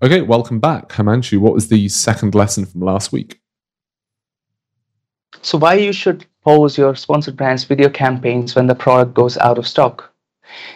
[0.00, 0.90] Okay, welcome back.
[0.90, 3.40] Himanshu, what was the second lesson from last week?
[5.42, 9.58] So, why you should pause your sponsored brands video campaigns when the product goes out
[9.58, 10.14] of stock?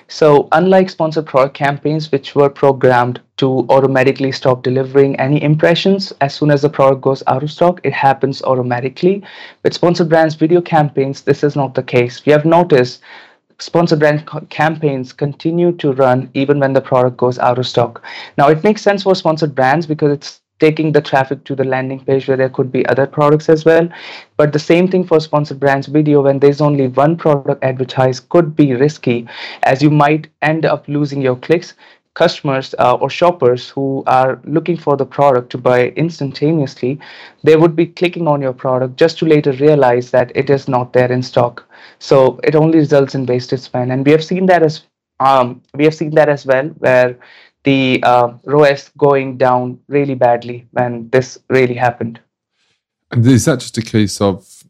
[0.09, 6.35] So, unlike sponsored product campaigns, which were programmed to automatically stop delivering any impressions as
[6.35, 9.23] soon as the product goes out of stock, it happens automatically.
[9.63, 12.27] With sponsored brands video campaigns, this is not the case.
[12.27, 13.01] We have noticed
[13.63, 18.03] sponsored brand campaigns continue to run even when the product goes out of stock.
[18.37, 22.05] Now, it makes sense for sponsored brands because it's taking the traffic to the landing
[22.05, 23.89] page where there could be other products as well.
[24.37, 28.55] But the same thing for sponsored brands video when there's only one product advertised could
[28.55, 29.27] be risky
[29.65, 31.75] as you might end up losing your clicks
[32.15, 36.99] customers uh, or shoppers who are looking for the product to buy instantaneously,
[37.43, 40.93] they would be clicking on your product just to later realize that it is not
[40.93, 41.65] there in stock.
[41.99, 44.83] So it only results in wasted spend, and we have seen that as
[45.21, 47.17] um, we have seen that as well, where
[47.65, 52.21] the uh, ROAS going down really badly when this really happened.
[53.11, 54.65] And is that just a case of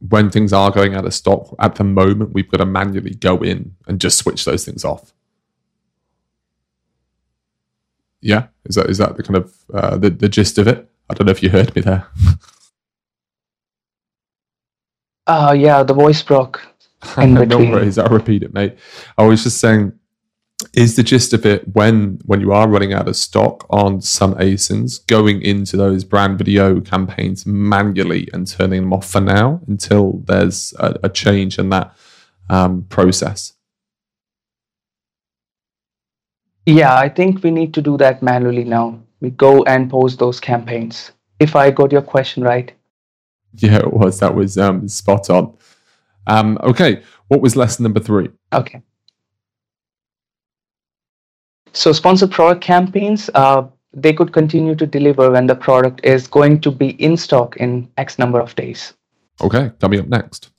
[0.00, 3.38] when things are going out of stock at the moment, we've got to manually go
[3.38, 5.14] in and just switch those things off?
[8.20, 10.88] Yeah, is that is that the kind of uh, the the gist of it?
[11.08, 12.06] I don't know if you heard me there.
[15.26, 16.60] Uh yeah, the voice broke.
[17.18, 18.76] In no worries, I'll repeat it, mate.
[19.18, 19.92] I was just saying,
[20.72, 24.34] is the gist of it when when you are running out of stock on some
[24.34, 30.22] ASINs, going into those brand video campaigns manually and turning them off for now until
[30.24, 31.94] there's a, a change in that
[32.48, 33.52] um, process?
[36.66, 38.98] Yeah, I think we need to do that manually now.
[39.20, 41.12] We go and post those campaigns.
[41.38, 42.72] If I got your question right.
[43.54, 44.18] Yeah, it was.
[44.18, 45.56] That was um, spot on.
[46.26, 48.30] Um, okay, what was lesson number three?
[48.52, 48.82] Okay.
[51.72, 56.60] So, sponsored product campaigns, uh, they could continue to deliver when the product is going
[56.62, 58.94] to be in stock in X number of days.
[59.40, 60.50] Okay, coming up next.